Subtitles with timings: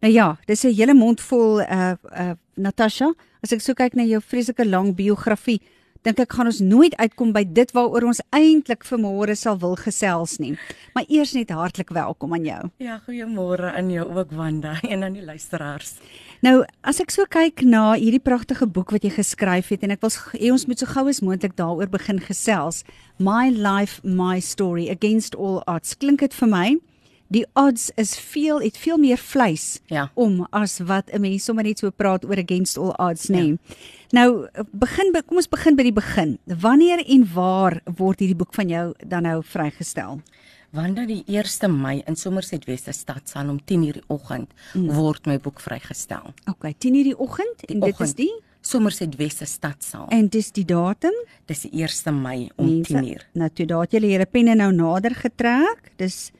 [0.00, 3.14] Nou ja, dis 'n hele mond vol uh uh Natasha.
[3.42, 5.60] As ek so kyk na jou vreeslike lang biografie,
[6.02, 10.38] dink ek gaan ons nooit uitkom by dit waaroor ons eintlik vanmôre sal wil gesels
[10.38, 10.56] nie.
[10.94, 12.70] Maar eers net hartlik welkom aan jou.
[12.78, 15.94] Ja, goeiemôre aan jou ook Wanda en aan die luisteraars.
[16.40, 20.00] Nou, as ek so kyk na hierdie pragtige boek wat jy geskryf het en ek
[20.00, 22.84] wil hê ons moet so gou as moontlik daaroor begin gesels.
[23.18, 25.94] My life, my story against all odds.
[25.94, 26.80] Klink dit vir my?
[27.30, 30.10] Die odds is veel, het veel meer vleis Ja.
[30.14, 33.36] om as wat 'n mens sommer net so praat oor against all odds, nê.
[33.36, 33.58] Nee.
[34.10, 36.38] Nou, begin kom ons begin by die begin.
[36.44, 40.20] Wanneer en waar word hierdie boek van jou dan nou vrygestel?
[40.70, 44.92] Wanda die 1 Mei in Somerset Weste stadsaal om 10:00 die oggend mm.
[44.94, 46.34] word my boek vrygestel.
[46.46, 48.16] OK, 10:00 die oggend en dit is oggend.
[48.16, 50.06] die Somerset Weste stadsaal.
[50.08, 51.14] en dis die datum
[51.46, 53.26] Dis die 1 Mei om Mense, 10:00.
[53.32, 55.92] Nou toe daar het julle julle penne nou nader getrek.
[55.96, 56.30] Dis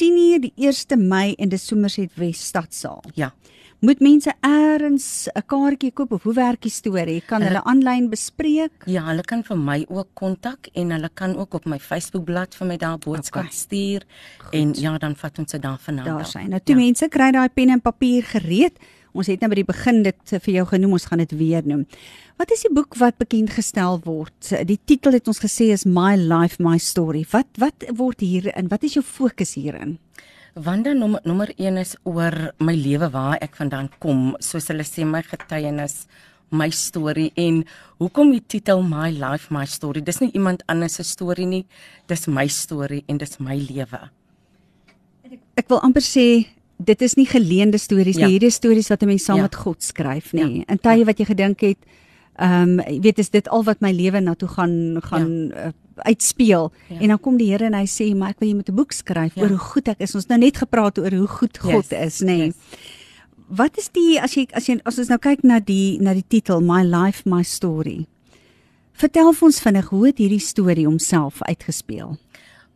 [0.00, 3.02] 10uur die 1 Mei in die Somerset Wes stadsaal.
[3.14, 3.32] Ja.
[3.84, 7.20] Moet mense eers 'n kaartjie koop of hoe werk die storie?
[7.20, 8.72] Kan hulle aanlyn bespreek?
[8.86, 12.66] Ja, hulle kan vir my ook kontak en hulle kan ook op my Facebookblad vir
[12.66, 13.52] my daar boodskap Okay.
[13.52, 14.02] stuur
[14.52, 16.06] en ja, dan vat ons dit daar vanaand.
[16.06, 16.26] Daar af.
[16.26, 16.46] sy.
[16.48, 16.80] Nou toe ja.
[16.80, 18.78] mense kry daai pen en papier gereed.
[19.14, 21.62] Ons het nou by die begin dit eh, vir jou genoem, ons gaan dit weer
[21.62, 21.84] noem.
[22.40, 24.50] Wat is die boek wat bekend gestel word?
[24.66, 27.22] Die titel het ons gesê is My Life My Story.
[27.30, 28.70] Wat wat word hierin?
[28.72, 30.00] Wat is jou fokus hierin?
[30.58, 35.06] Wanda nommer nommer 1 is oor my lewe waar ek vandaan kom, soos hulle sê
[35.06, 36.04] my getuienis,
[36.54, 37.62] my storie en
[38.02, 40.02] hoekom die titel My Life My Story.
[40.02, 41.62] Dis nie iemand anders se storie nie,
[42.10, 44.02] dis my storie en dis my lewe.
[45.54, 46.26] Ek wil amper sê
[46.84, 48.26] dit is nie geleende stories Ja.
[48.26, 48.32] nie.
[48.36, 49.42] Hierdie is stories wat 'n mens saam Ja.
[49.42, 50.38] met God skryf, nê.
[50.58, 50.64] Ja.
[50.68, 51.78] In tye wat jy gedink het,
[52.38, 55.66] ehm um, jy weet is dit al wat my lewe na toe gaan gaan ja.
[55.66, 56.72] uh, uitspeel.
[56.88, 56.94] Ja.
[56.94, 57.00] Ja.
[57.00, 58.92] En dan kom die Here en hy sê, "Maar ek wil jy moet 'n boek
[58.92, 59.40] skryf ja.
[59.40, 59.42] Ja.
[59.42, 62.26] oor hoe goed ek is." Ons nou net gepraat oor hoe goed God Yes, is,
[62.26, 62.36] nê.
[62.46, 62.54] yes.
[63.48, 66.24] Wat is die as jy as jy as ons nou kyk na die na die
[66.28, 68.06] titel My Life My Story.
[68.92, 72.16] Vertel vir ons vinnig hoe het hierdie storie homself uitgespeel?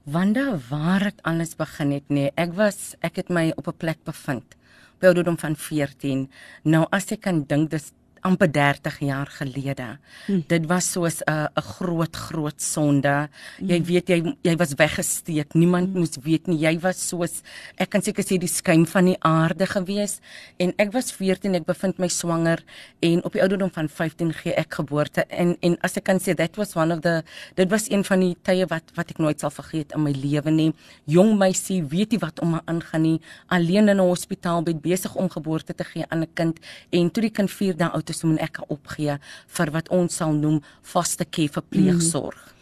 [0.09, 2.31] Wanda waar dit alles begin het nee?
[2.41, 4.55] Ek was ek het my op 'n plek bevind
[5.01, 6.31] by ouderdom van 14
[6.65, 7.93] nou as ek kan dink dis
[8.23, 9.99] amper 30 jaar gelede.
[10.27, 10.45] Hmm.
[10.47, 13.29] dit was soos 'n 'n groot groot sonde.
[13.61, 13.87] Jy Hmm.
[13.87, 15.55] weet jy jy was weggesteek.
[15.55, 15.99] Niemand hmm.
[15.99, 16.59] moes weet nie.
[16.59, 17.43] Jy was soos
[17.77, 20.21] ek kan seker sê die skuim van die aarde gewees.
[20.59, 22.63] En ek was 14 ek bevind my swanger.
[23.01, 25.25] En op die ouderdom van 15 gee ek geboorte.
[25.29, 27.23] En en as ek kan sê that was one of the
[27.55, 30.51] dit was een van die tye wat wat ek nooit sal vergeet in my lewe
[30.51, 30.73] nie.
[31.07, 33.21] Jong meisie weet nie wat om haar aangaan nie.
[33.49, 36.59] Alleen in 'n hospitaalbed besig om geboorte te gee aan 'n kind.
[36.91, 40.17] En toe die kind 4 dae oud is moet ek haar opgee vir wat ons
[40.17, 42.55] sal noem vaste care verpleegsorg mm.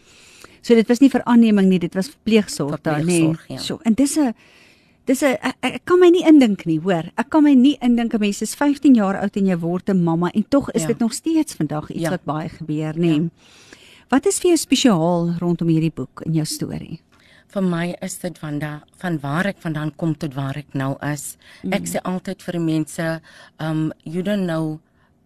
[0.67, 3.37] So dit was nie vir aanneming nie, dit was verpleegsorg daar, nê.
[3.47, 3.57] Ja.
[3.57, 4.33] So en dis 'n
[5.05, 7.05] dis 'n ek, ek kan my nie indink nie, hoor.
[7.17, 10.03] Ek kan my nie indink 'n mens is 15 jaar oud en jy word 'n
[10.03, 10.87] mamma en tog is Ja.
[10.87, 12.09] dit nog steeds vandag iets Ja.
[12.09, 13.29] wat baie gebeur, nê.
[14.09, 16.99] Wat is vir jou spesiaal rondom hierdie boek en jou storie?
[17.47, 20.97] Vir my is dit van da van waar ek vandaan kom tot waar ek nou
[21.01, 21.37] is.
[21.63, 21.73] Mm.
[21.73, 23.21] Ek sê altyd vir die mense,
[23.59, 24.79] um you don't know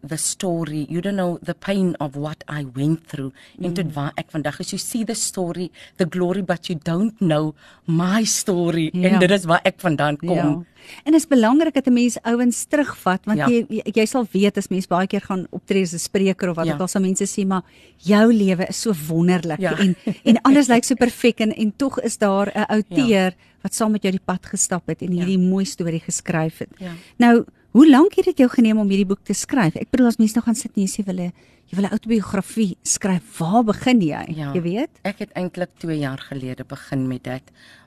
[0.07, 3.65] the story, you don't know the pain of what I went through mm.
[3.65, 4.71] en tot waar ek vandag is.
[4.71, 7.53] You see the story, the glory but you don't know
[7.85, 9.09] my story Ja.
[9.09, 10.65] en dit is waar ek vandaan kom.
[11.03, 13.47] En dit is belangrik dat 'n mens ouens terugvat want Ja.
[13.47, 16.55] jy, jy jy sal weet as mens baie keer gaan optree as 'n spreker of
[16.55, 16.73] wat Ja.
[16.73, 17.63] ook al sal mense sê maar
[17.97, 19.77] jou lewe is so wonderlik Ja.
[19.77, 23.33] en en alles lyk so perfek en en tog is daar 'n outeur ja.
[23.61, 25.47] wat saam met jou die pad gestap het en hierdie ja.
[25.47, 26.69] mooi storie geskryf het.
[26.79, 26.91] Ja.
[27.17, 29.75] Nou, hoe lank het dit jou geneem om hierdie boek te skryf?
[29.75, 31.31] Ek bedoel as mense nou gaan sit en jy sê wille
[31.71, 34.23] jy wil 'n autobiografie skryf, waar begin jy?
[34.35, 34.51] Ja.
[34.53, 34.89] Jy weet?
[35.03, 37.43] Ek het eintlik 2 jaar gelede begin met dit.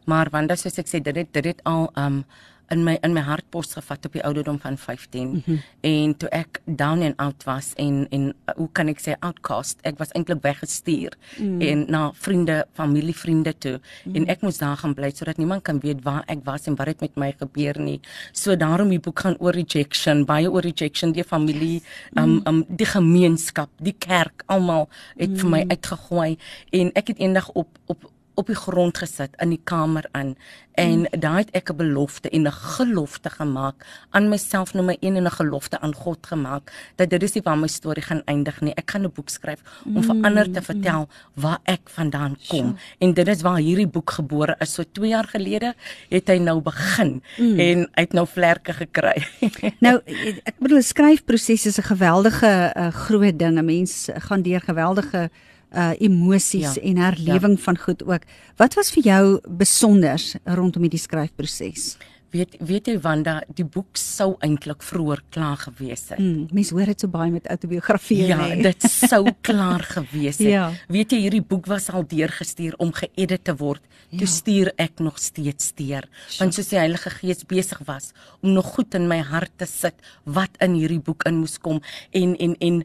[0.06, 2.24] Maar want soos ek sê dit het, dit het al um
[2.70, 5.58] in my in my hartpos gevat op die ouderdom van 15 mm -hmm.
[5.80, 9.78] en toe ek down and out was en en uh, hoe kan ek sê outcast
[9.82, 11.60] ek was eintlik weggestuur mm.
[11.60, 14.14] en na vriende familie vriende toe mm.
[14.14, 16.86] en ek moes daar gaan bly sodat niemand kan weet waar ek was en wat
[16.86, 18.00] het met my gebeur nie
[18.32, 21.82] so daarom die boek gaan oor rejection baie oor rejection die familie
[22.14, 25.36] um, um die gemeenskap die kerk almal het mm.
[25.36, 26.38] vir my uitgegooi
[26.70, 30.34] en ek het eendag op op op die grond gesit in die kamer in
[30.74, 31.20] en mm.
[31.22, 35.30] daai het ek 'n belofte en 'n gelofte gemaak aan myself nommer 1 en 'n
[35.30, 38.74] gelofte aan God gemaak dat dit is nie waar my storie gaan eindig nie.
[38.74, 40.02] Ek gaan 'n boek skryf om mm.
[40.02, 42.76] vir ander te vertel waar ek vandaan kom sure.
[42.98, 44.72] en dit is waar hierdie boek gebore is.
[44.72, 45.74] So 2 jaar gelede
[46.08, 47.58] het hy nou begin mm.
[47.58, 49.26] en hy het nou vlerke gekry.
[49.86, 50.00] nou
[50.44, 53.58] ek bedoel skryfproses is 'n geweldige uh, groot ding.
[53.58, 55.53] 'n Mens gaan deur geweldige uh
[55.98, 57.62] emosies ja, en herlewing ja.
[57.66, 58.26] van goed ook.
[58.56, 61.94] Wat was vir jou besonder rondom hierdie skryfproses?
[62.34, 66.18] Weet weet jy Wanda, die boek sou eintlik vroeër klaar gewees het.
[66.18, 68.56] Mm, mens hoor dit so baie met autobiografieë ja, nie.
[68.56, 70.50] Ja, dit sou klaar gewees het.
[70.50, 70.64] ja.
[70.90, 73.84] Weet jy hierdie boek was al deurgestuur om geëdit te word.
[74.08, 74.18] Ja.
[74.24, 76.08] Toe stuur ek nog steeds deur,
[76.40, 78.10] want soos die Heilige Gees besig was
[78.42, 79.94] om nog goed in my hart te sit
[80.26, 82.82] wat in hierdie boek in moes kom en en en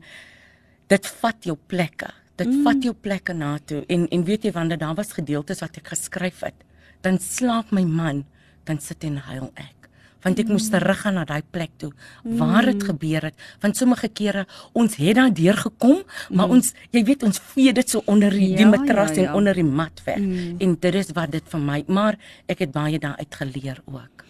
[0.89, 2.09] dit vat jou plekke
[2.41, 2.63] dit mm.
[2.67, 5.91] vat jou plekke na toe en en weet jy wanneer daar was gedeeltes wat ek
[5.95, 6.63] geskryf het
[7.05, 8.23] dan slaap my man
[8.67, 9.79] dan sit en huil ek
[10.23, 10.55] want ek mm.
[10.57, 11.91] moes terug gaan na daai plek toe
[12.23, 12.87] waar dit mm.
[12.91, 16.55] gebeur het want sommige kere ons het daar deur gekom maar mm.
[16.57, 19.27] ons jy weet ons vee dit so onder die, ja, die matras ja, ja.
[19.29, 20.57] en onder die mat weg mm.
[20.59, 22.19] en dit is wat dit vir my maar
[22.51, 24.25] ek het baie daaruit geleer ook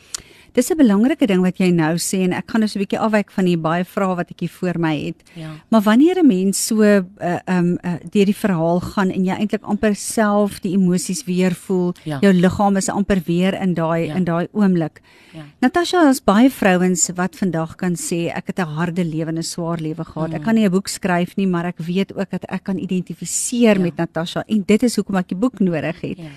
[0.53, 2.99] Dis 'n belangrike ding wat jy nou sê en ek gaan nou so 'n bietjie
[2.99, 5.21] afwyk van die baie vrae wat ek hier voor my het.
[5.35, 5.51] Ja.
[5.69, 7.03] Maar wanneer 'n mens so uh
[7.47, 11.93] um uh, deur die verhaal gaan en jy eintlik amper self die emosies weer voel,
[12.03, 12.19] ja.
[12.21, 14.15] jou liggaam is amper weer in daai ja.
[14.15, 15.01] in daai oomblik.
[15.33, 15.43] Ja.
[15.61, 19.43] Natasha, ons baie vrouens wat vandag kan sê ek het 'n harde lewe en 'n
[19.43, 20.29] swaar lewe gehad.
[20.29, 20.35] Mm.
[20.35, 23.75] Ek kan nie 'n boek skryf nie, maar ek weet ook dat ek kan identifiseer
[23.75, 23.81] ja.
[23.81, 26.17] met Natasha en dit is hoekom ek die boek nodig het.
[26.17, 26.29] Ja.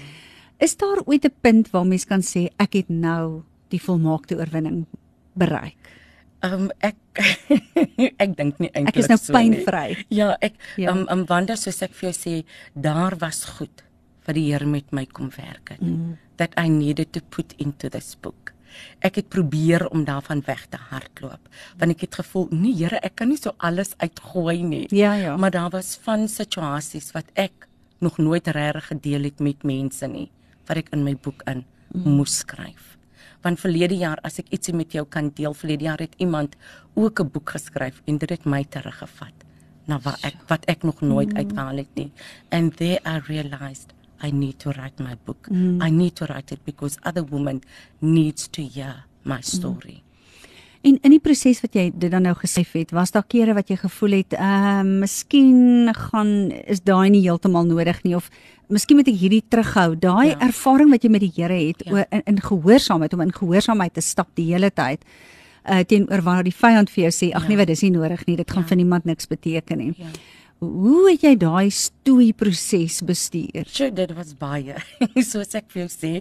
[0.58, 3.42] Is daar ooit 'n punt waar mens kan sê ek het nou
[3.72, 4.84] die volmaakte oorwinning
[5.38, 5.92] bereik?
[6.42, 6.98] Ehm um, ek
[8.24, 8.98] ek dink nie eintlik so.
[8.98, 9.86] Ek is nou so pynvry.
[10.10, 10.94] Ja, ek ehm ja.
[10.94, 12.34] um, um, Wanda soos ek vir jou sê,
[12.74, 13.84] daar was goed
[14.26, 15.82] vir die Here met my kom werk het.
[15.82, 16.16] Mm.
[16.42, 18.52] That I needed to put into this book.
[19.04, 23.20] Ek het probeer om daarvan weg te hardloop want ek het gevoel nee Here ek
[23.20, 24.86] kan nie so alles uitgooi nie.
[24.90, 25.36] Ja ja.
[25.36, 27.68] Maar daar was van situasies wat ek
[28.02, 30.30] nog nooit reg gedeel het met mense nie
[30.66, 31.62] wat ek in my boek in
[31.94, 32.08] mm.
[32.18, 32.96] moes skryf
[33.42, 36.56] want verlede jaar as ek ietsie met jou kan deel verlede jaar het iemand
[36.94, 39.34] ook 'n boek geskryf en dit het my teruggevat
[39.86, 41.36] na wat ek wat ek nog nooit mm.
[41.36, 42.12] uitgehaal het nie
[42.50, 43.92] and there i realized
[44.22, 45.82] i need to write my book mm.
[45.82, 47.60] i need to write it because other women
[47.98, 49.42] needs to hear my mm.
[49.42, 50.11] story mm.
[50.82, 53.68] En in die proses wat jy dit dan nou gesê het, was daar kere wat
[53.70, 58.30] jy gevoel het, ehm, uh, miskien gaan is daai nie heeltemal nodig nie of
[58.68, 59.94] miskien moet ek hierdie terughou.
[59.94, 60.40] Daai ja.
[60.40, 62.04] ervaring wat jy met die Here het ja.
[62.10, 65.06] in, in gehoorsaamheid om in gehoorsaamheid te stap die hele tyd
[65.62, 67.48] uh teenoor waar die vyand vir jou sê ag ja.
[67.48, 68.68] nee wat dis nie nodig nie dit gaan ja.
[68.68, 69.92] vir niemand niks beteken nie.
[69.96, 70.10] Ja.
[70.62, 73.66] Hoe het jy daai stoei proses bestuur?
[73.66, 74.76] Sjoe, dit was baie.
[75.30, 76.12] Soos ek vir jou sê,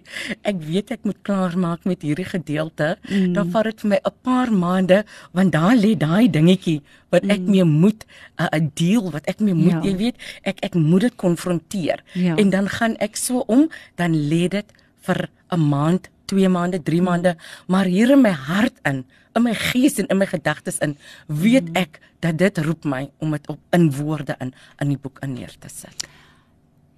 [0.41, 2.95] ek weet ek moet klaar maak met hierdie gedeelte.
[3.05, 3.35] Mm.
[3.37, 5.03] Dan vat dit vir my 'n paar maande
[5.37, 6.81] want daar lê daai dingetjie
[7.13, 7.51] wat ek mm.
[7.53, 8.01] mee moet
[8.41, 9.85] 'n uh, deel wat ek mee moet, ja.
[9.85, 12.01] jy weet, ek ek moet dit konfronteer.
[12.17, 12.33] Ja.
[12.33, 14.65] En dan gaan ek so om, dan lê dit
[15.05, 19.05] vir 'n maand, 2 maande, 3 maande, maar hier in my hart in
[19.35, 20.97] in my gees en in my gedagtes in
[21.27, 21.75] weet mm.
[21.83, 25.33] ek dat dit roep my om dit op in woorde in in die boek in
[25.33, 26.07] neer te sit.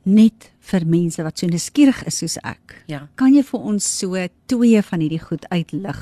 [0.03, 2.83] Net vir mense wat so nuuskierig is soos ek.
[2.91, 3.07] Ja.
[3.15, 6.01] Kan jy vir ons so twee van hierdie goed uitlig?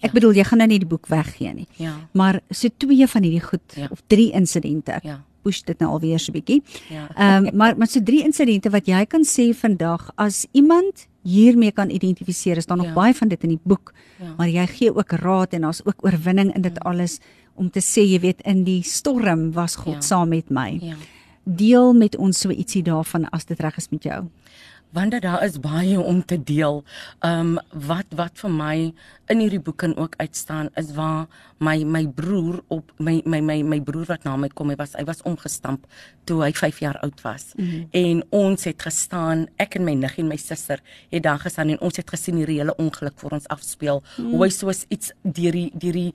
[0.00, 0.14] Ek ja.
[0.16, 1.68] bedoel jy gaan nou nie die boek weggee nie.
[1.80, 1.94] Ja.
[2.12, 3.88] Maar so twee van hierdie goed ja.
[3.90, 5.00] of drie insidente.
[5.06, 6.62] Ja push dit nou alweer so 'n bietjie.
[6.90, 7.06] Ja.
[7.14, 11.72] Ehm um, maar maar so drie insidente wat jy kan sê vandag as iemand hiermee
[11.74, 12.94] kan identifiseer is daar nog ja.
[12.94, 13.92] baie van dit in die boek.
[14.20, 14.34] Ja.
[14.36, 16.90] Maar jy gee ook raad en daar's ook oorwinning in dit ja.
[16.90, 17.18] alles
[17.54, 20.00] om te sê jy weet in die storm was God ja.
[20.00, 20.78] saam met my.
[20.80, 20.96] Ja.
[21.44, 24.24] Deel met ons so ietsie daarvan as dit reg is met jou
[24.96, 26.82] want daar is baie om te deel.
[27.20, 28.76] Um wat wat vir my
[29.32, 31.26] in hierdie boek kan ook uitstaan is waar
[31.58, 34.94] my my broer op my my my my broer wat na my kom, hy was
[34.96, 35.84] hy was omgestamp
[36.24, 37.52] toe hy 5 jaar oud was.
[37.56, 37.88] Mm -hmm.
[37.90, 41.80] En ons het gestaan, ek en my niggie en my suster het daar gestaan en
[41.80, 44.02] ons het gesien die reële ongeluk vir ons afspeel.
[44.02, 44.32] Mm -hmm.
[44.32, 46.14] Hoe hy soos iets deur die deur die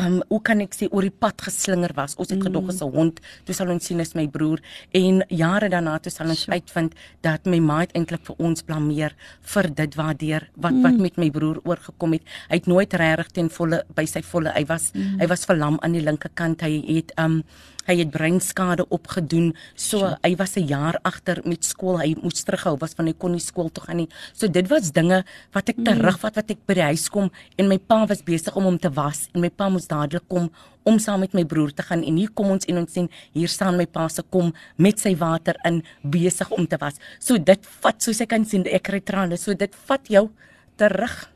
[0.00, 2.16] um hoe kan ek sê oor die pad geslinger was.
[2.18, 2.46] Ons het mm.
[2.48, 4.60] gedog as 'n hond, toe sal ons sien as my broer
[4.92, 6.54] en jare daarna toe sal ons sure.
[6.54, 10.82] uitvind dat my ma eintlik vir ons blameer vir dit waardeur wat mm.
[10.82, 12.22] wat met my broer oorgekom het.
[12.48, 15.20] Hy het nooit regtig ten volle by sy volle hy was mm.
[15.20, 16.62] hy was verlam aan die linkerkant.
[16.62, 17.42] Hy het um
[17.84, 19.52] hy het breinskade opgedoen.
[19.74, 20.18] So sure.
[20.22, 21.98] hy was 'n jaar agter met skool.
[22.00, 24.08] Hy moes terughou was van hy kon nie skool toe gaan nie.
[24.32, 25.84] So dit was dinge wat ek mm.
[25.84, 28.90] terugvat wat ek by die huis kom en my pa was besig om hom te
[28.90, 30.48] was en my pa moes ons dadelik kom
[30.84, 33.48] om saam met my broer te gaan en hier kom ons en ons sien hier
[33.48, 36.94] staan my pa se kom met sy water in besig om te was.
[37.20, 39.36] So dit vat soos ek kan sien ek kry trane.
[39.38, 40.28] So dit vat jou
[40.76, 41.30] terug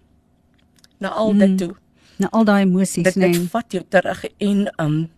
[1.01, 1.57] na al dit Mm.
[1.59, 1.75] toe.
[2.19, 3.49] Na al daai emosies, Dit dit nee.
[3.53, 5.09] vat jou terug en um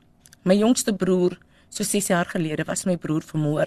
[0.44, 1.38] my jongste broer
[1.70, 3.66] so 6 jaar gelede was my broer vermoor.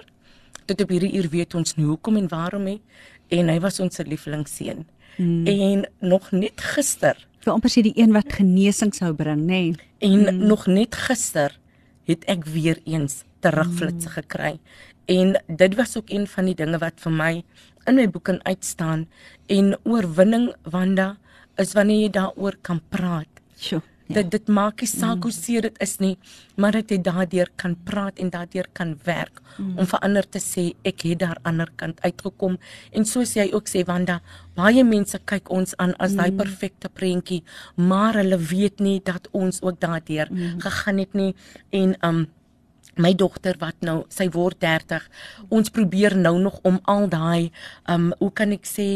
[0.65, 2.82] Tot op hierdie uur weet ons nie hoekom en waarom nie
[3.29, 4.86] en hy was ons lieflingseun.
[5.17, 5.48] Mm.
[5.48, 7.15] En nog net gister
[7.46, 9.62] wil amper sê die een wat genesing sou bring, nê.
[9.74, 9.76] Nee.
[10.04, 10.48] En mm.
[10.48, 11.60] nog net gister
[12.10, 14.16] het ek weer eens terugflitse mm.
[14.18, 14.58] gekry.
[15.12, 17.34] En dit was ook een van die dinge wat vir my
[17.88, 19.08] in my boek in uitstaan
[19.52, 21.18] en oorwinning Wanda
[21.60, 23.42] is wanneer jy daaroor kan praat.
[23.60, 23.82] Sjoe.
[24.08, 24.16] Ja.
[24.20, 26.18] Dit dit maak nie saak hoe seer dit is nie,
[26.60, 29.78] maar dat jy daardeur kan praat en daardeur kan werk mm.
[29.80, 32.58] om vir ander te sê ek het daar ander kant uitgekom
[32.92, 34.20] en soos jy ook sê Wanda,
[34.60, 37.44] baie mense kyk ons aan as daai perfekte prentjie,
[37.76, 40.60] maar hulle weet nie dat ons ook daardeur mm.
[40.68, 41.34] gegaan het nie
[41.72, 42.26] en um
[43.00, 45.08] my dogter wat nou sy word 30
[45.50, 47.52] ons probeer nou nog om al daai
[47.90, 48.90] um hoe kan ek sê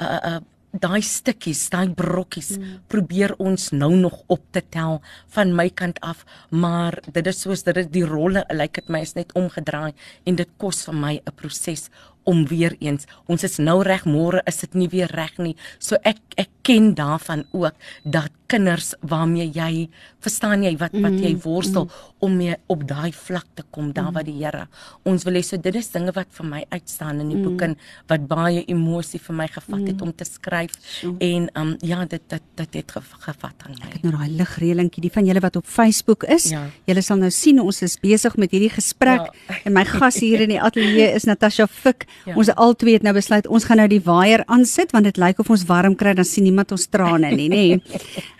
[0.00, 0.38] uh uh
[0.80, 2.74] daai stukkies, daai brokkies mm.
[2.92, 5.00] probeer ons nou nog op te tel
[5.36, 8.92] van my kant af, maar dit is soos dit is die rolle lyk like dit
[8.92, 9.92] my is net omgedraai
[10.26, 11.90] en dit kos vir my 'n proses
[12.26, 15.98] om weer eens ons is nou reg môre is dit nie weer reg nie so
[16.02, 19.86] ek ek ken daarvan ook dat kinders waarmee jy
[20.22, 22.24] verstaan jy wat wat jy worstel mm, mm.
[22.26, 24.66] om mee op daai vlak te kom daar waar die Here
[25.06, 27.46] ons wil hê so dit is dinge wat vir my uitstaan in die mm.
[27.46, 27.76] boek en
[28.10, 29.88] wat baie emosie vir my gevat mm.
[29.90, 31.14] het om te skryf Sjoe.
[31.22, 34.36] en um ja dit dit dit het ge- gevat aan my Ek het nou daai
[34.38, 36.48] ligreelingkie, die van julle wat op Facebook is.
[36.50, 36.64] Ja.
[36.88, 39.58] Julle sal nou sien ons is besig met hierdie gesprek Ja.
[39.66, 42.06] en my gas hier in die ateljee is Natasha Fik.
[42.26, 42.34] Ja.
[42.36, 45.50] Ons albei het nou besluit ons gaan nou die waier aansit want dit lyk of
[45.50, 47.64] ons warm kry dan sien niemand ons trane nie, nê.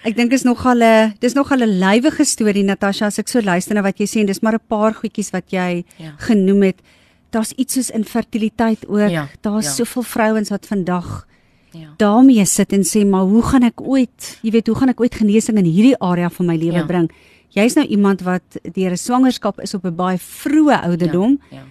[0.05, 3.75] Ek dink is nogal 'n dis nogal 'n lywige storie Natasha as ek so luister
[3.75, 6.13] na wat jy sê en dis maar 'n paar goedjies wat jy Ja.
[6.19, 6.77] genoem het.
[7.31, 9.11] Daar's iets soos infertiliteit ook.
[9.11, 9.85] Ja, Daar's ja.
[9.85, 11.27] soveel vrouens wat vandag
[11.73, 15.01] ja daarmee sit en sê maar hoe gaan ek ooit, jy weet, hoe gaan ek
[15.01, 16.87] ooit genesing in hierdie area van my lewe Ja.
[16.87, 17.11] bring?
[17.51, 18.43] Jy's nou iemand wat
[18.73, 21.39] deur 'n swangerskap is op 'n baie vroeë ouderdom.
[21.51, 21.63] ja, ja.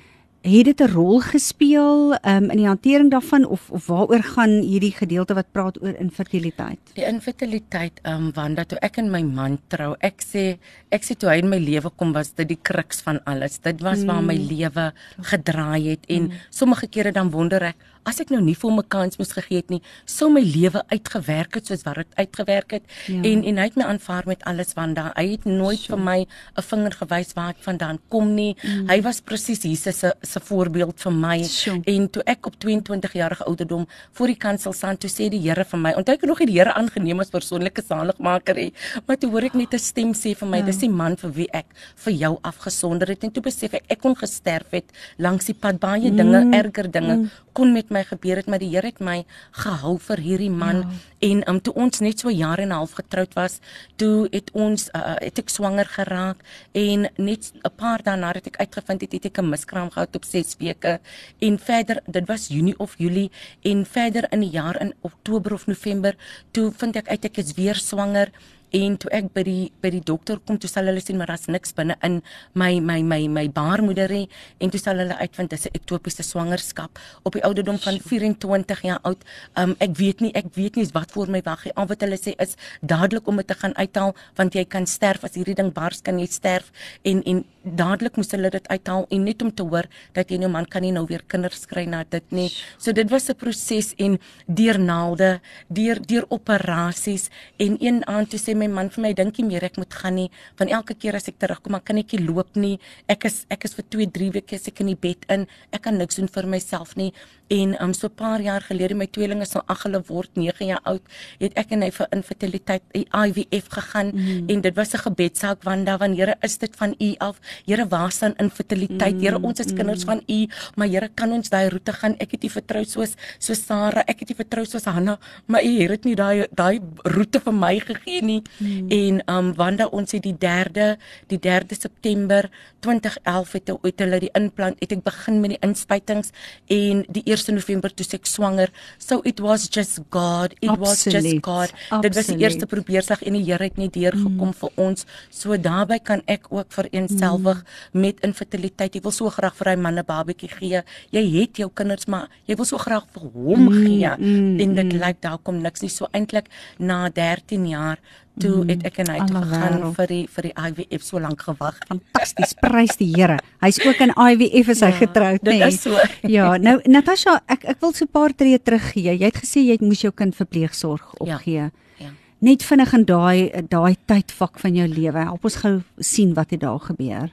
[0.46, 4.94] Het dit 'n rol gespeel um, in die hantering daarvan of of waaroor gaan hierdie
[4.94, 6.80] gedeelte wat praat oor infertiliteit?
[6.94, 10.58] Die infertiliteit, ehm um, Wanda, toe ek en my man trou, ek sê
[10.92, 13.58] ek sê toe hy in my lewe kom was dit die kruks van alles.
[13.58, 14.06] Dit was mm.
[14.06, 16.32] waar my lewe gedraai het en mm.
[16.50, 19.58] sommige kere dan wonder ek as ek nou nie vir hom 'n kans moes gegee
[19.58, 22.84] het nie, sou my lewe uitgewerk het soos wat dit uitgewerk het.
[23.08, 23.22] Ja.
[23.24, 25.12] En en hy het my aanvaar met alles Wanda.
[25.16, 25.96] Hy het nooit sure.
[25.96, 26.20] vir my
[26.58, 28.56] 'n vinger gewys waar ek vandaan kom nie.
[28.64, 28.90] Mm.
[28.90, 31.44] Hy was presies Jesus se se voorbeeld vir my.
[31.44, 31.82] Sure.
[31.86, 35.64] En toe ek op 22 jarige ouderdom voor die kansel staan, toe sê die Here
[35.66, 38.74] vir my, onthou ek nog nie die Here aangeneem as persoonlike saligmaker nie,
[39.08, 40.66] maar toe hoor ek net 'n stem sê vir my, Ja.
[40.66, 44.00] dis die man vir wie ek vir jou afgesonder het en toe besef ek ek
[44.02, 44.86] kon gesterf het
[45.18, 48.92] langs die pad baie dinge, erger dinge kon met my gebeur het, maar die Here
[48.92, 49.24] het my
[49.64, 50.84] gehou vir hierdie man.
[50.86, 51.04] Ja.
[51.26, 53.60] en um, toe ons net so jaar en 'n half getroud was,
[53.96, 58.58] toe het ons uh, het ek swanger geraak en net 'n paar dae nadat ek
[58.58, 61.00] uitgevind het, het ek 'n miskraam gehad op 6 weke.
[61.40, 63.32] En verder dit was Junie of Julie
[63.64, 66.16] en verder in die jaar in Oktober of November
[66.52, 68.32] toe vind ek uit ek is weer swanger
[68.72, 71.48] en toe ek by die by die dokter kom toe sal hulle sien maar daar's
[71.48, 72.22] niks binne in
[72.54, 74.28] my my my my baarmoeder nie
[74.60, 79.00] en toe sal hulle uitvind dis 'n ektopiese swangerskap op die ouderdom van 24 jaar
[79.04, 79.24] oud.
[79.58, 81.74] Um ek weet nie ek weet nie wat voor my wag nie.
[81.76, 85.24] Al wat hulle sê is dadelik om dit te gaan uithaal want jy kan sterf
[85.24, 86.72] as hierdie ding bars kan jy sterf
[87.04, 90.50] en en dadelik moes hulle dit uithaal en net om te hoor dat jy nou
[90.50, 92.50] man kan nie nou weer kinders kry na dit nie.
[92.78, 98.40] So dit was 'n proses en deur naalde, deur deur operasies en een aand toe
[98.40, 101.16] sê my man vir my dink nie meer ek moet gaan nie want elke keer
[101.16, 102.80] as ek terugkom dan kan ek nie loop nie.
[103.08, 105.48] Ek is ek is vir 2, 3 weke seker in die bed in.
[105.72, 107.12] Ek kan niks doen vir myself nie.
[107.50, 110.82] En um so 'n paar jaar gelede my tweelinge nou ag hulle word 9 jaar
[110.84, 111.02] oud,
[111.40, 114.50] het ek en hy vir infertiliteit IVF gegaan mm.
[114.50, 117.40] en dit was 'n gebedsaak want daar van Here is dit van U af.
[117.66, 119.22] Here waar staan infertiliteit?
[119.22, 122.16] Here ons is kinders van U, maar Here kan ons daai roete gaan?
[122.20, 125.88] Ek het U vertrou soos so Sarah, ek het U vertrou soos Hanna, maar U
[125.92, 128.42] het nie daai daai roete vir my gegee nie.
[128.60, 128.90] Mm.
[128.90, 130.98] En um Wanda ons het die 3de
[131.32, 132.50] die 3de September
[132.80, 136.32] 2011 het ooit hulle die implant het ek begin met die inspuitings
[136.68, 138.72] en die 1 November toe ek swanger.
[138.98, 140.54] So it was just God.
[140.60, 140.80] It Absolute.
[140.80, 141.74] was just God.
[142.02, 144.60] Dit was die eerste probeerslag en die Here het nie deurgekom mm.
[144.60, 145.06] vir ons.
[145.30, 148.96] So daarbey kan ek ook vir eenself gewig met infertiliteit.
[148.96, 150.82] Jy wil so graag vir hy man 'n babatjie gee.
[151.12, 154.10] Jy het jou kinders, maar jy wil so graag vir hom gee.
[154.18, 155.00] mm, en dit mm.
[155.00, 155.90] lyk daar kom niks nie.
[155.90, 156.48] So eintlik
[156.78, 158.00] na 13 jaar
[158.40, 159.96] toe Mm, het ek en hy toe gegaan wêreld.
[159.96, 161.78] vir die vir die IVF so lank gewag.
[161.88, 163.38] Fantasties, prys die Here.
[163.62, 165.68] Hy's ook in IVF is hy Ja, getroud, dit nê?
[165.68, 165.98] is so.
[166.24, 169.18] Ja, nou Natasha, ek ek wil so 'n paar tree teruggee.
[169.18, 171.72] Jy het gesê jy moes jou kind verpleegsorg Ja, opgee.
[171.98, 172.10] ja.
[172.42, 175.18] Net vinnig in daai daai tydvak van jou lewe.
[175.24, 177.30] Help ons gou sien wat het daar gebeur.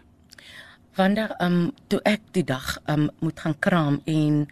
[0.97, 4.47] Wanda, ehm um, toe ek die dag ehm um, moet gaan kraam en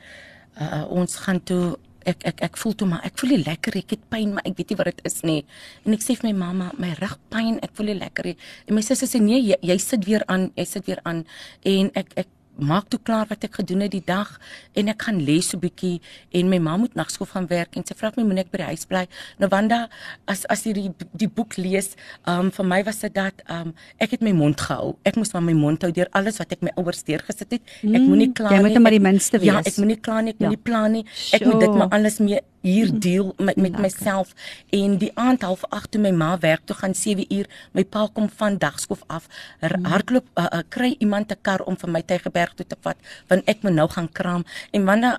[0.60, 1.76] uh, ons gaan toe
[2.08, 4.56] ek ek ek voel toe maar ek voel nie lekker ek het pyn maar ek
[4.58, 5.44] weet nie wat dit is nie.
[5.84, 8.36] En ek sê vir my mamma my rug pyn ek voel nie lekker nie.
[8.66, 11.24] En my sussie sê nee jy, jy sit weer aan jy sit weer aan.
[11.64, 12.28] En ek ek
[12.60, 14.38] maak toe klaar wat ek gedoen het die dag
[14.76, 16.00] en ek gaan lê so bietjie
[16.32, 18.68] en my ma moet nagskool gaan werk en sy vra my moet ek by die
[18.72, 19.06] huis bly?
[19.38, 19.88] Nou Wanda
[20.28, 24.10] as as jy die die boek lees um vir my was dit dat um ek
[24.16, 24.96] het my mond gehou.
[25.04, 27.62] Ek moes maar my mond hou deur alles wat ek my ouers deurgesit het.
[27.82, 29.66] Ek Mm, moenie kla jy nie moet net maar die minste ja wees.
[29.66, 30.46] ek moenie kla nie ek Ja.
[30.48, 31.04] moenie plan nie.
[31.32, 33.80] Ek moet dit maar alles mee hier deel met met Lekker.
[33.80, 34.34] myself
[34.70, 38.08] en die aand half 8 toe my ma werk toe gaan 7 uur my pa
[38.12, 39.26] kom van dagskof af
[39.60, 39.84] Mm.
[39.84, 42.96] hardloop uh, uh, kry iemand 'n kar om vir my Tygerberg toe te vat
[43.28, 45.18] want ek moet nou gaan kraam en wanneer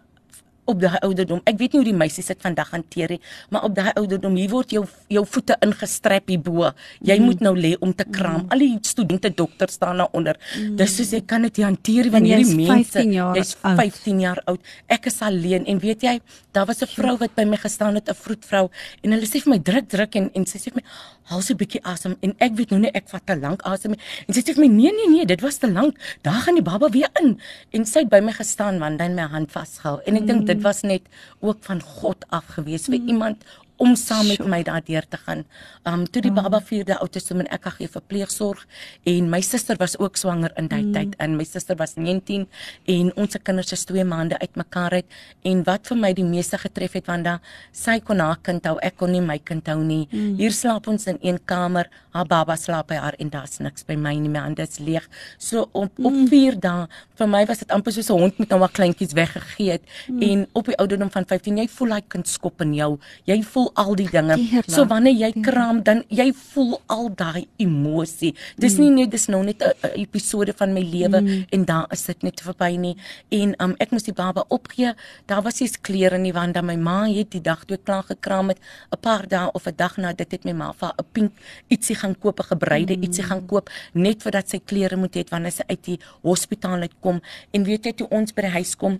[0.71, 1.41] op daai ouderdom.
[1.45, 3.19] Ek weet nie hoe die meisies dit vandag hanteer nie,
[3.51, 6.71] maar op daai ouderdom hier word jou jou voete ingestryp hierbo.
[7.01, 7.25] Jy Mm.
[7.25, 8.45] moet nou lê om te kraam.
[8.49, 10.35] Al die studente dokter staan daar onder.
[10.75, 13.77] Dis soos ek kan dit hanteer want hierdie mense, 15 jaar jy's oud.
[13.77, 14.59] 15 jaar oud.
[14.87, 16.19] Ek is alleen en weet jy,
[16.53, 18.69] daar was 'n vrou wat by my gestaan het, 'n vroedvrou
[19.03, 20.83] en hulle sê vir my druk druk en en sy sê vir my
[21.31, 23.95] haal so 'n bietjie asem en ek weet nou nie ek vat te lank asem.
[24.27, 25.97] En sy sê vir my nee nee nee, dit was te lank.
[26.27, 27.39] Daar gaan die baba weer in.
[27.71, 29.99] En sy het by my gestaan want dan my hand vasgehou.
[30.05, 31.01] En ek dink dit was net
[31.39, 33.43] ook van God af gewees vir iemand
[33.81, 35.41] om saam met my daardeur te gaan.
[35.89, 38.61] Um toe die baba 4de oud is, toe moet ek gee verpleegsorg
[39.09, 42.45] en my suster was ook swanger in daai tyd en my suster was 19
[42.93, 45.17] en ons kinders is 2 maande uitmekaar uit
[45.49, 47.41] en wat vir my die meeste getref het want dan
[47.73, 50.03] sy kon haar kind hou, ek kon nie my kind hou nie.
[50.11, 53.95] Hier slaap ons in een kamer, haar baba slaap by haar en daar's niks by
[53.97, 55.07] my nie, my hande is leeg.
[55.39, 56.85] So op op 4 dae
[57.17, 60.47] vir my was dit amper soos 'n hond met nou maar kleintjies weggegee het en
[60.53, 62.99] op die ouderdom van 15 jy voel hy kind skop in jou.
[63.25, 64.35] Jy voel al die dinge.
[64.35, 68.33] Deurlaat, So wanneer jy kraam dan jy voel al daai emosie.
[68.57, 71.45] Dis nie net dis nou net 'n episode van my lewe mm.
[71.49, 72.95] en daar is dit net verby nie.
[73.29, 74.93] En um, ek moes die baba opgee.
[75.25, 78.03] Daar was eens klere nie want dan my ma het die dag toe ek klaar
[78.03, 78.59] gekraam het,
[78.91, 81.31] 'n paar dae of 'n dag na dit het my ma vir 'n pink
[81.69, 83.03] ietsie gaan koop, 'n gebreide mm.
[83.03, 86.81] ietsie gaan koop net vir dat sy klere moet hê wanneer sy uit die hospitaal
[86.81, 87.21] uitkom.
[87.51, 88.99] En weet jy toe ons by die huis kom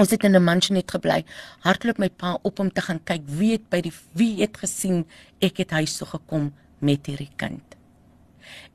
[0.00, 1.24] Ons het in 'n mansionet gebly.
[1.60, 5.04] Hardloop my pa op om te gaan kyk wie het by die wie het gesien
[5.40, 7.76] ek het huis toe gekom met hierdie kind.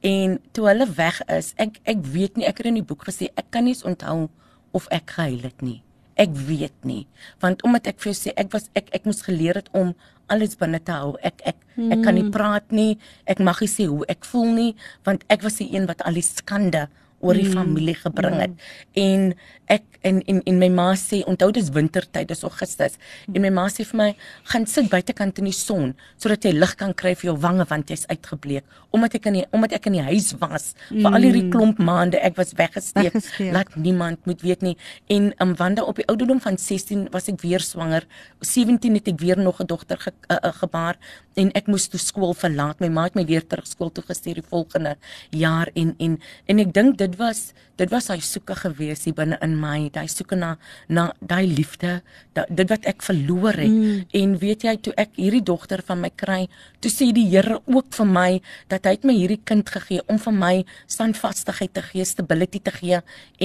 [0.01, 3.29] En toe hulle weg is, ek ek weet nie, ek het in die boek gesê
[3.35, 4.29] ek kan nie onthou
[4.71, 5.81] of ek gehuil het nie.
[6.15, 7.07] Ek weet nie,
[7.39, 9.95] want omdat ek vir jou sê ek was ek ek moes geleer het om
[10.27, 11.15] alles binne te hou.
[11.21, 12.97] Ek ek ek kan nie praat nie.
[13.25, 16.13] Ek mag nie sê hoe ek voel nie, want ek was die een wat al
[16.13, 16.87] die skande
[17.19, 18.67] oor die familie gebring het.
[18.93, 19.31] En
[19.67, 22.97] ek en en en my ma sê onthou dis wintertyd, dis Augustus.
[23.33, 24.07] En my ma sê vir my,
[24.51, 27.91] gaan sit buitekant in die son sodat jy lig kan kry vir jou wange want
[27.91, 28.65] jy's uitgebleek.
[28.95, 32.21] Omdat ek in die omdat ek in die huis was vir al hierdie klomp maande,
[32.23, 33.11] ek was weggesteek.
[33.11, 33.51] Weggesteek.
[33.55, 34.75] Laat niemand moet weet nie.
[35.13, 38.07] En um, Wanda op die ouderdom van 16 was ek weer swanger.
[38.45, 40.97] 17 het ek weer nog 'n dogter ge, uh, uh, gebaar
[41.35, 42.79] en ek moes toe skool verlaat.
[42.79, 44.95] My ma het my weer terug skool toe gestuur die volgende
[45.29, 49.37] jaar en en en ek dink dit was dit was hy soeke gewees hier binne
[49.45, 50.55] in my, daai soeke na
[50.89, 51.99] na daai liefde,
[52.33, 53.69] da, dit wat ek verloor het.
[53.69, 54.03] Mm.
[54.17, 56.39] En weet jy toe ek hierdie dogter van my kry,
[56.81, 58.29] toe sê die Here ook vir my
[58.71, 60.53] dat hy het my hierdie kind gegee om vir my
[60.89, 63.01] standvastigheid te gee, stability te gee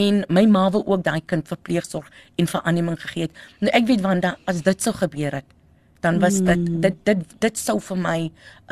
[0.07, 3.42] en my ma wil ook daai kind verpleegsorg en veraneming gegee het.
[3.61, 5.59] Nou ek weet Wanda, as dit sou gebeur het,
[6.02, 8.18] dan was dit dit dit dit sou vir my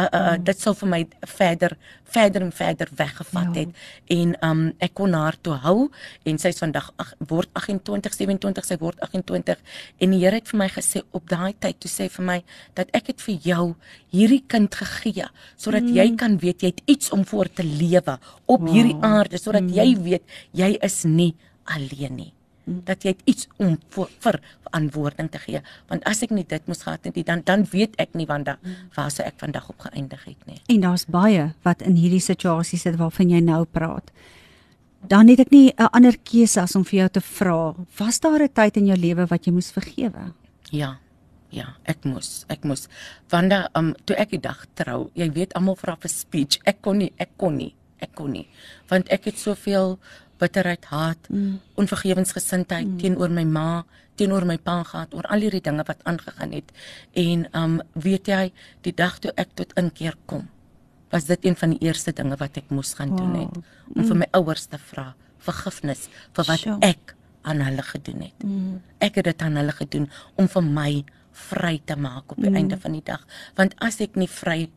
[0.02, 1.00] uh uh dit sou vir my
[1.36, 1.76] verder
[2.10, 3.60] verder en verder weggevat Ja.
[3.60, 3.68] het
[4.06, 5.90] en um ek kon haar toe hou
[6.22, 9.62] en sy's vandag ag, word 28 27 sy word 28
[9.98, 12.38] en die Here het vir my gesê op daai tyd toe sê vir my
[12.74, 13.64] dat ek het vir jou
[14.10, 15.94] hierdie kind gegee sodat mm.
[15.96, 18.74] jy kan weet jy het iets om voor te lewe op wow.
[18.74, 19.74] hierdie aarde sodat mm.
[19.78, 22.32] jy weet jy is nie alleen nie
[22.86, 26.82] dat jy iets om vir, vir verantwoording te gee want as ek nie dit moes
[26.86, 28.56] gehad het nie dan dan weet ek nie want dan
[28.96, 32.78] waar sou ek vandag op geëindig het nie En daar's baie wat in hierdie situasie
[32.78, 34.10] sit waarvan jy nou praat.
[35.08, 38.42] Dan het ek nie 'n ander keuse as om vir jou te vra, was daar
[38.42, 40.32] 'n tyd in jou lewe wat jy moes vergewe?
[40.70, 40.98] ja
[41.50, 42.86] ja ek moes ek moes
[43.30, 46.82] want dan um, toe ek die dag trou jy weet almal vra vir speech ek
[46.82, 48.46] kon nie ek kon nie Ek kon nie.
[48.90, 49.98] Want ek het soveel
[50.40, 51.60] bitterheid, haat, mm.
[51.80, 52.96] onvergewensgesindheid mm.
[53.02, 53.84] teenoor my ma,
[54.20, 56.72] teenoor my pa gehad oor al hierdie dinge wat aangegaan het.
[57.16, 58.52] En um weet jy,
[58.84, 60.48] die dag toe ek tot inkeer kom,
[61.10, 63.96] was dit een van die eerste dinge wat ek moes gaan doen het Wow.
[63.96, 66.76] om vir my ouers te vra vergifnis vir wat Sjoe.
[66.84, 68.44] ek aan hulle gedoen het.
[68.44, 68.80] Mm.
[69.00, 72.56] Ek het dit aan hulle gedoen om vir my vry te maak op die Mm.
[72.56, 73.24] einde van die dag.
[73.56, 74.68] Want as ek nie vry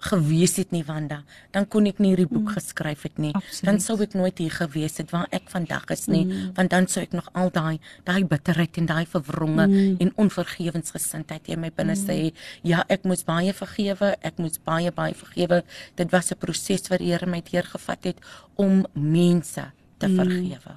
[0.00, 3.30] gewees het nie Wanda, dan kon ek nie hierdie boek geskryf het nie.
[3.34, 3.40] Mm.
[3.40, 3.64] Absoluut.
[3.64, 6.52] Dan sou ek nooit hier gewees het waar ek vandag is nie, Mm.
[6.54, 9.96] want dan sou ek nog al daai daai bitterheid en daai verwronge Mm.
[10.00, 12.32] en onvergewensgesindheid in my binne sê,
[12.62, 15.62] ja, ek moes baie vergewe, ek moes baie baie vergewe.
[15.96, 18.16] Dit was 'n proses wat die Here my deurgevat het
[18.56, 19.64] om mense
[19.98, 20.16] te Mm.
[20.16, 20.74] vergewe.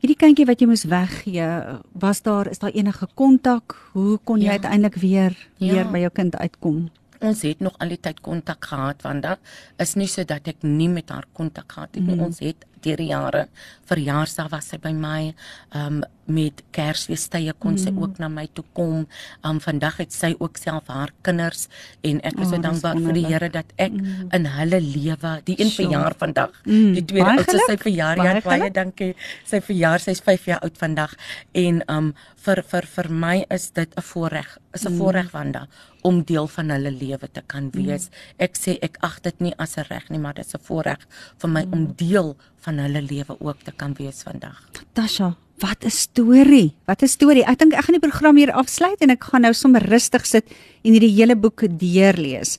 [0.00, 3.76] Hierdie kindjie wat jy moes weggee, was daar is daar enige kontak?
[3.92, 4.50] Hoe kon jy Ja.
[4.58, 5.72] uiteindelik weer Ja.
[5.72, 6.90] weer by jou kind uitkom?
[7.22, 9.38] Ons het nog al die tyd kontak gehad want dat
[9.82, 12.16] is nie so dat ek nie met haar kontak gehad het nie.
[12.16, 12.24] Mhm.
[12.30, 13.46] Ons het deur die jare
[13.90, 15.34] verjaarsdag was sy by my.
[15.78, 16.02] Um
[16.34, 18.02] met Kersfeestye kon sy Mhm.
[18.02, 19.06] ook na my toe kom.
[19.44, 21.68] Um vandag het sy ook self haar kinders
[22.02, 23.26] en ek is Oh, so dis dankbaar vir die.
[23.26, 24.28] Here dat ek Mhm.
[24.32, 25.88] in hulle lewe, die een Sure.
[25.88, 26.50] verjaar vandag.
[26.64, 28.74] Mm, Die tweede baie oudste sy geluk, verjaar baie ja, baie geluk.
[28.74, 29.14] dankie.
[29.44, 31.14] Sy verjaar, sy's 5 jaar oud vandag
[31.54, 34.98] en um vir vir vir my is dit 'n voorreg, is 'n Mm.
[34.98, 35.68] voorreg Wanda
[36.02, 38.10] om deel van hulle lewe te kan wees.
[38.38, 40.98] Ek sê ek ag dit nie as 'n reg nie, maar dit is 'n voorreg
[41.38, 41.72] vir my Mm.
[41.72, 44.68] om deel van hulle lewe ook te kan wees vandag.
[44.94, 46.74] Tasha, wat 'n storie.
[46.86, 47.44] Wat 'n storie.
[47.46, 50.44] Ek dink ek gaan die program hier afsluit en ek gaan nou sommer rustig sit
[50.84, 52.58] en hierdie hele boek deurlees.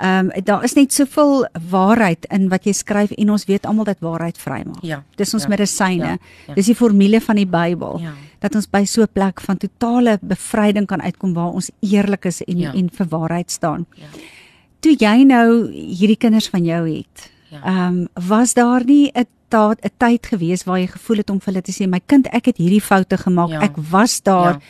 [0.00, 3.84] Ehm um, daar is net soveel waarheid in wat jy skryf en ons weet almal
[3.84, 4.82] dat waarheid vrymaak.
[4.82, 5.02] Ja.
[5.16, 6.04] Dis ons ja, medisyne.
[6.04, 6.54] ja, ja.
[6.54, 7.98] Dis die formule van die Bybel.
[8.00, 8.12] Ja.
[8.38, 12.40] Dat ons by so 'n plek van totale bevryding kan uitkom waar ons eerlik is
[12.42, 12.72] en Ja.
[12.72, 13.86] en vir waarheid staan.
[13.94, 14.06] Ja.
[14.80, 17.60] Toe jy nou hierdie kinders van jou het, Ja.
[17.64, 21.52] ehm um, was daar nie 'n 'n tyd gewees waar jy gevoel het om vir
[21.52, 23.50] hulle te sê my kind ek het hierdie foute gemaak.
[23.50, 23.60] Ja.
[23.62, 24.52] Ek was daar.
[24.54, 24.60] Ja.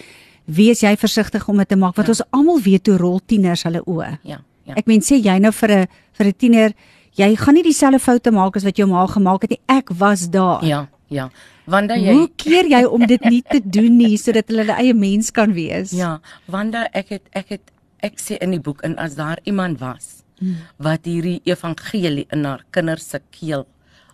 [0.47, 2.13] Wees jy versigtig om dit te maak want Ja.
[2.13, 4.19] ons almal weet hoe rol tieners hulle oë.
[4.23, 4.41] Ja.
[4.65, 4.75] Ja.
[4.77, 6.73] Ek meen sê jy nou vir 'n vir 'n tiener
[7.17, 9.61] jy gaan nie dieselfde foute maak as wat jou ma gemaak het nie.
[9.69, 10.65] Ek was daar.
[10.65, 11.31] Ja, ja.
[11.67, 14.95] Wanda jy Hoe keer jy om dit nie te doen nie sodat hulle hulle eie
[14.95, 15.91] mens kan wees?
[15.93, 17.61] Ja, Wanda, ek het ek het
[18.03, 20.57] ek sê in die boek en as daar iemand was Hmm.
[20.79, 23.67] wat hierdie evangelie in haar kinders se keel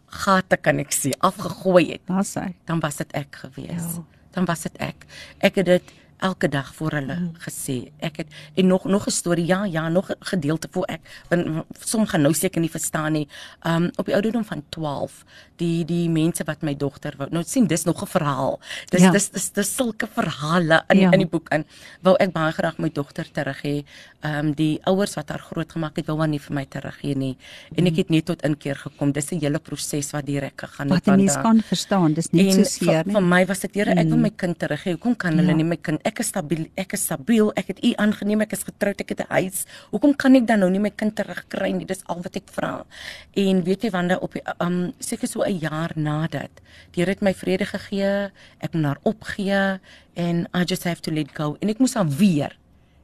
[0.07, 2.55] gate kan ek sê afgegooi het, Daar's hy.
[2.66, 3.87] dan was dit ek gewees.
[3.97, 4.03] Ja.
[4.37, 5.07] Dan was dit ek.
[5.40, 7.33] Ek het dit elke dag voor hulle Hmm.
[7.39, 7.91] gesê.
[8.01, 9.47] Ek het en nog nog 'n storie.
[9.47, 13.29] Ja, ja, nog 'n gedeelte voor ek want som gaan nou seker nie verstaan nie.
[13.67, 15.25] Um op die ouderdom van 12,
[15.57, 17.29] die die mense wat my dogter wou.
[17.31, 18.61] Nou sien dis nog 'n verhaal.
[18.91, 19.11] Dis Ja.
[19.11, 21.11] dis dis dis sulke verhale in Ja.
[21.13, 21.65] in die boek in.
[22.03, 23.85] Wou ek baie graag my dogter terug hê.
[24.25, 27.37] Um die ouers wat haar grootgemaak het, wou haar nie vir my terug gee nie.
[27.77, 29.13] En ek het net tot inkeer gekom.
[29.13, 31.43] Dis 'n hele proses wat direk gegaan het Wat 'n mens daar.
[31.43, 33.29] kan verstaan, dis nie so seer vir, vir nie.
[33.29, 34.21] my was dit Here, ek wil Mm.
[34.23, 34.91] my kind terug hê.
[34.93, 35.55] Hoekom kan hulle Ja.
[35.55, 36.01] nie my kind?
[36.07, 39.21] Ek is stabiel, ek is stabiel, ek het u aangeneem, ek is getroud, ek het
[39.27, 39.66] 'n huis.
[39.90, 41.85] Hoekom kan ek dan nou nie my kind terugkry nie?
[41.85, 42.87] Dis al wat ek vra.
[43.35, 46.51] En weet jy wanneer op die um seker so 'n jaar na dit,
[46.92, 49.81] die Here het my vrede gegee, ek moet haar opgee
[50.14, 51.57] en I just have to let go.
[51.61, 52.57] En ek moes haar weer.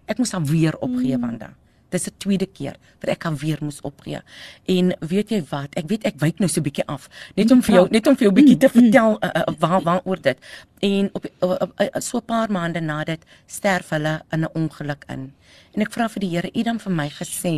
[0.06, 1.20] Ek moes haar weer opgee mm.
[1.20, 1.54] Wanda.
[1.92, 4.20] Dis 'n tweede keer wat ek haar weer moes opgee.
[4.66, 5.74] En weet jy wat?
[5.76, 7.08] Ek weet ek wyk nou so 'n bietjie af.
[7.36, 9.82] Net om vir jou net om vir jou 'n bietjie te vertel uh, uh, waar
[9.82, 10.38] waaroor dit.
[10.80, 14.48] En op uh, uh, uh, so 'n paar maande na dit sterf hulle in 'n
[14.54, 15.32] ongeluk in.
[15.72, 17.52] En ek vra vir die Here, U dan vir my gesê,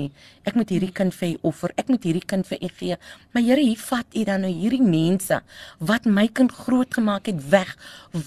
[0.46, 1.72] ek moet hierdie kind vir U offer.
[1.80, 2.98] Ek moet hierdie kind vir U gee.
[3.34, 5.40] Maar Here, hier vat U dan nou hierdie mense
[5.82, 7.72] wat my kind grootgemaak het weg.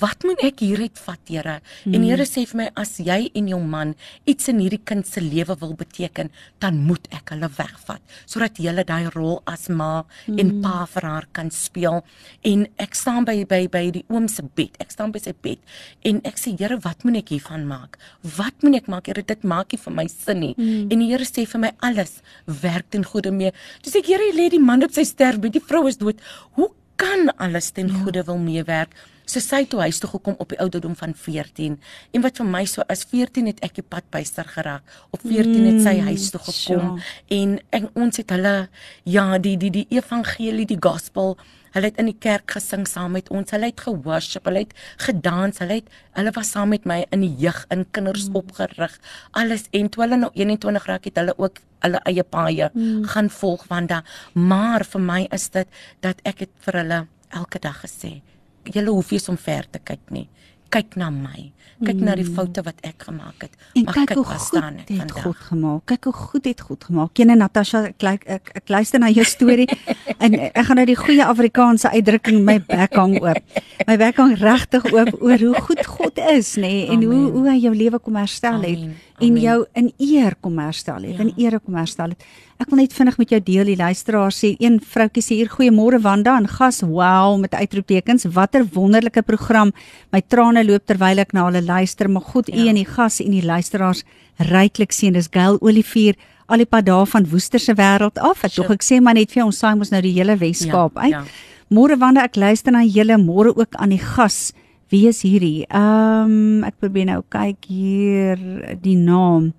[0.01, 1.59] Wat moet ek hieruit vat, Here?
[1.85, 1.95] Mm.
[1.95, 3.93] En die Here sê vir my, as jy en jou man
[4.27, 8.73] iets in hierdie kind se lewe wil beteken, dan moet ek hulle wegvat sodat jy
[8.87, 10.37] daai rol as ma mm.
[10.41, 12.01] en pa vir haar kan speel.
[12.47, 14.75] En ek staan by by by die oom se bed.
[14.83, 15.63] Ek staan by sy bed
[16.07, 17.97] en ek sê, Here, wat moet ek hiervan maak?
[18.37, 19.07] Wat moet ek maak?
[19.07, 20.53] Here, dit maak nie vir my sin nie.
[20.57, 20.89] Mm.
[20.91, 23.53] En die Here sê vir my alles werk ten goeie mee.
[23.83, 26.19] Dis ek Here, jy lê die man op sy sterfbed, die vrou is dood.
[26.57, 28.01] Hoe kan alles ten ja.
[28.01, 28.95] goeie wil meewerk?
[29.27, 31.73] So sy toe huis toe gekom op die ouderdom van 14
[32.15, 34.87] en wat vir my so as 14 het ek die pad byster geraak.
[35.11, 37.03] Op 14 het sy huis toe gekom sure.
[37.35, 38.55] en, en ons het hulle
[39.03, 41.35] ja die die die evangelie die gospel
[41.77, 43.53] hulle het in die kerk gesing saam met ons.
[43.53, 47.33] Hulle het geworship hulle het gedans hulle het hulle was saam met my in die
[47.45, 48.41] jeug in kinders mm.
[48.41, 48.99] opgerig.
[49.37, 49.67] Alles.
[49.77, 53.05] En toe hulle nou 21 raak het hulle ook hulle eie paaie mm.
[53.13, 54.01] gaan volg want da
[54.33, 56.99] maar vir my is dit dat ek het vir hulle
[57.41, 58.17] elke dag gesê
[58.63, 60.27] julle hoef nie om ver te kyk nie
[60.73, 61.51] kyk na my.
[61.77, 62.05] Kyk mm.
[62.07, 63.51] na die foute wat ek gemaak het.
[63.77, 65.23] En maar kyk, kyk hoe goed het vandag.
[65.23, 65.81] God gemaak.
[65.91, 67.11] Kyk hoe goed het God gemaak.
[67.21, 69.67] Jene Natasha, ek, ek, ek, ek luister na jou storie
[70.23, 73.59] en ek gaan nou die goeie Afrikaanse uitdrukking my bek hang oop.
[73.85, 77.45] My bek hang regtig oop oor hoe goed God is, nê, nee, en hoe hoe
[77.51, 78.81] hy jou lewe kom herstel het.
[78.87, 81.25] Amen en jou in eer kom herstel het, ja.
[81.25, 82.25] in ere kom herstel het.
[82.61, 85.99] Ek wil net vinnig met jou deel die luisteraar sê een vroutjie sê hier goeiemôre
[86.01, 89.73] Wanda en gas wow met uitroeptekens watter wonderlike program
[90.13, 92.57] my trane loop terwyl ek na hulle luister maar God ja.
[92.57, 94.03] u en die gas en die luisteraars
[94.49, 96.17] ryklik seën dis Gail Olivier
[96.47, 99.33] al die pad daar van Woester se wêreld af ek dog ek sê maar net
[99.33, 101.25] vir ons saai ons nou die hele Weskaap ja, uit ja.
[101.69, 104.53] môre Wanda ek luister na julle môre ook aan die gas
[104.87, 105.65] Wie is hierdie?
[105.67, 108.39] Ehm um, ek probeer nou kyk hier
[108.79, 109.51] die naam.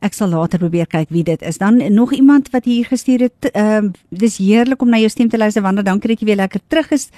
[0.00, 1.58] Ek sal later probeer kyk wie dit is.
[1.58, 3.50] Dan nog iemand wat hier gestuur het.
[3.52, 5.82] Ehm uh, dis heerlik om na jou stem te luister Wanda.
[5.82, 7.08] Dankie dat jy weer lekker terug is.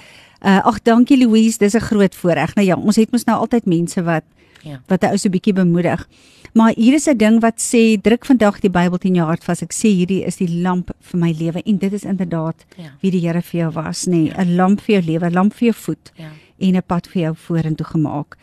[0.41, 2.55] Uh ag dankie Louise, dis 'n groot voorreg.
[2.55, 4.23] Nou ja, ons het mos nou altyd mense wat
[4.63, 4.81] ja.
[4.87, 6.07] wat 'n ou so bietjie bemoedig.
[6.53, 9.61] Maar hier is 'n ding wat sê druk vandag die Bybel in jou hart vas.
[9.61, 12.91] Ek sê hierdie is die lamp vir my lewe en dit is inderdaad ja.
[13.01, 14.11] wie die Here vir jou was, nê?
[14.11, 14.55] Nee, 'n ja.
[14.55, 16.11] lamp vir jou lewe, 'n lamp vir jou voet.
[16.15, 16.29] Ja
[16.61, 18.37] en 'n pad vir jou vorentoe gemaak.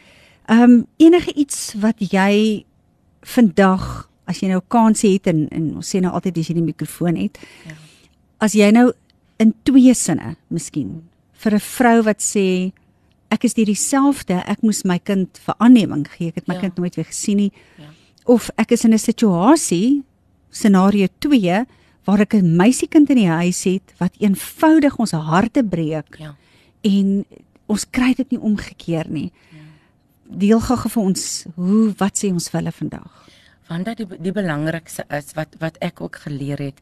[0.47, 2.65] Ehm um, enige iets wat jy
[3.21, 6.67] vandag as jy nou kans het en, en ons sê nou altyd as jy die
[6.67, 7.39] mikrofoon het.
[7.67, 7.77] Ja.
[8.45, 8.91] As jy nou
[9.43, 12.73] in twee sinne miskien vir 'n vrou wat sê
[13.31, 16.61] ek is dieselfde, ek moes my kind vir aanneming gee, ek het my ja.
[16.61, 17.53] kind nooit weer gesien nie.
[17.79, 17.91] Ja.
[18.27, 20.03] Of ek is in 'n situasie
[20.51, 21.67] scenario 2
[22.05, 26.19] waar ek 'n meisiekind in die huis het wat eenvoudig ons harte breek.
[26.19, 26.35] Ja.
[26.83, 27.25] En
[27.67, 29.33] ons kry dit nie omgekeer nie.
[30.29, 33.28] Deel gou vir ons hoe wat sê ons vir hulle vandag?
[33.69, 36.81] Want dat die die belangrikste is wat wat ek ook geleer het.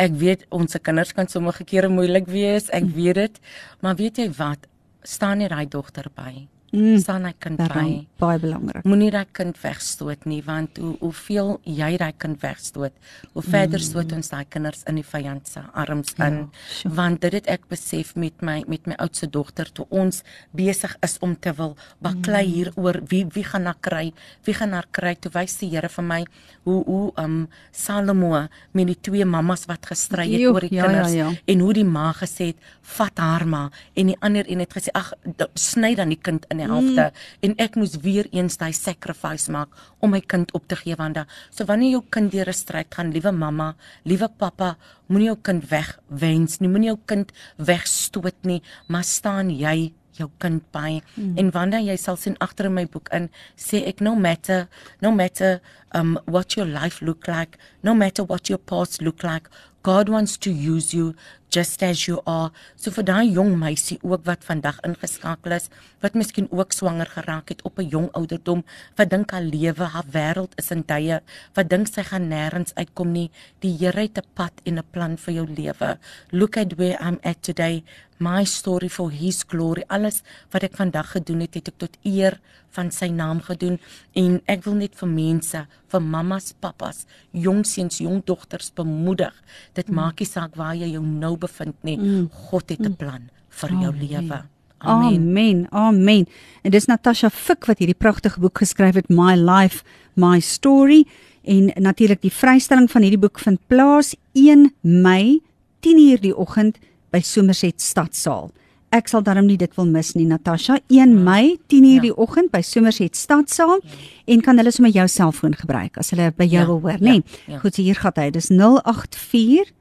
[0.00, 2.96] Ek weet ons se kinders kan sommige kere moeilik wees, ek hm.
[2.96, 3.40] weet dit,
[3.80, 4.66] maar weet jy wat?
[5.02, 7.84] Staan nie daai dogter by mm, staan hy kind by.
[8.20, 8.86] Baie belangrik.
[8.88, 12.94] Moenie daai kind wegstoot nie want hoe hoeveel jy daai kind wegstoot,
[13.32, 13.86] hoe verder mm.
[13.86, 16.40] stoot ons daai kinders in die vyand se arms ja, in.
[16.68, 16.94] Sure.
[16.98, 20.22] Want dit het ek besef met my met my oudste dogter toe ons
[20.56, 22.54] besig is om te wil baklei mm.
[22.54, 24.10] hier oor wie wie gaan na kry,
[24.44, 26.20] wie gaan na kry toe wys die Here vir my
[26.64, 30.88] hoe hoe um Salomo met die twee mammas wat gestry het oor die ja, ja
[30.88, 31.52] kinders ja, ja.
[31.52, 33.62] en hoe die ma gesê het vat haar ma
[33.94, 35.12] en die ander een het gesê ag
[35.58, 37.24] sny dan die kind in helfte mm.
[37.48, 41.18] en ek moes weer eens daai sacrifice maak om my kind op te gee want
[41.20, 43.74] da so wanneer jou kind deur 'n stryd gaan liewe mamma
[44.04, 44.76] liewe pappa
[45.08, 50.62] moenie jou kind wegwens nie moenie jou kind wegstoot nie maar staan jy jou kind
[50.74, 51.36] by mm.
[51.38, 54.66] en wanneer jy sal sien agter in my boek in sê ek no matter
[55.02, 55.60] no matter
[55.94, 59.50] um what your life look like no matter what your past look like
[59.84, 61.14] God wants to use you
[61.54, 62.50] just as you are.
[62.74, 65.68] So vir daai jong meisie ook wat vandag ingeskakel is,
[66.02, 68.64] wat miskien ook swanger geraak het op 'n jong ouderdom,
[68.96, 71.20] wat dink haar lewe, haar wêreld is in tye,
[71.54, 73.30] wat dink sy gaan nêrens uitkom nie.
[73.60, 75.98] Die Here het 'n pad en 'n plan vir jou lewe.
[76.32, 77.84] Look at where I'm at today.
[78.18, 79.82] My story for his glory.
[79.88, 80.22] Alles
[80.52, 82.38] wat ek vandag gedoen het, het ek tot eer
[82.74, 83.78] van sy naam gedoen
[84.18, 89.34] en ek wil net vir mense, vir mammas, pappas, jong seuns, jong dogters bemoedig.
[89.74, 89.98] Dit mm.
[89.98, 91.98] maak nie saak waar jy jou nou bevind nie.
[91.98, 92.28] Mm.
[92.50, 92.98] God het 'n mm.
[92.98, 94.42] plan vir jou oh, lewe.
[94.84, 95.14] Amen.
[95.14, 95.66] Amen.
[95.70, 96.26] Amen.
[96.62, 101.04] En dis Natasha Fik wat hierdie pragtige boek geskryf het My Life, My Story
[101.42, 105.40] en natuurlik die vrystelling van hierdie boek vind plaas 1 Mei
[105.80, 106.78] 10:00 die oggend
[107.14, 108.50] by Somerset Stadsaal.
[108.94, 111.06] Ek sal darm nie dit wil mis nie Natasha 1 ja.
[111.06, 112.00] Mei 10:00 ja.
[112.02, 113.88] die oggend by Somerset Stadsaal ja.
[114.34, 116.66] en kan hulle sommer jou selfoon gebruik as hulle by jou ja.
[116.70, 117.18] wil hoor, nê?
[117.18, 117.22] Nee.
[117.46, 117.52] Ja.
[117.54, 117.58] Ja.
[117.62, 118.30] Goed, hier gaan hy.
[118.34, 119.72] Dis 084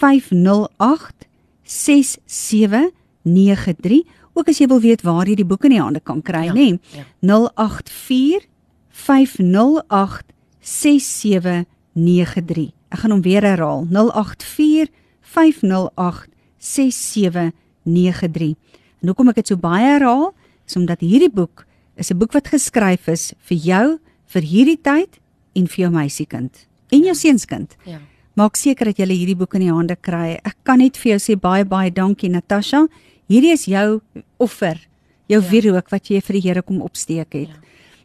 [0.00, 1.26] 508
[1.70, 4.02] 6793
[4.34, 6.54] ook as jy wil weet waar jy die boeke in die hande kan kry ja,
[6.56, 7.04] nê ja.
[7.22, 8.46] 084
[8.90, 10.26] 508
[10.60, 14.90] 6793 ek gaan hom weer herhaal 084
[15.20, 16.28] 508
[16.60, 18.54] 6793
[19.00, 20.30] en hoekom ek dit so baie herhaal
[20.66, 25.18] is omdat hierdie boek is 'n boek wat geskryf is vir jou vir hierdie tyd
[25.56, 27.98] en vir jou meisiekind en jou seunskind ja
[28.38, 30.38] Maak seker dat jy hierdie boek in die hande kry.
[30.46, 32.86] Ek kan net vir jou sê baie baie dankie Natasha.
[33.30, 34.00] Hierdie is jou
[34.40, 34.78] offer,
[35.28, 35.48] jou ja.
[35.50, 37.50] wierook wat jy vir die Here kom opsteek het.
[37.50, 37.60] Ja.